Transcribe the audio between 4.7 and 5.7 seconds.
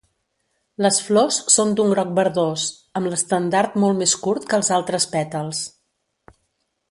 altres pètals.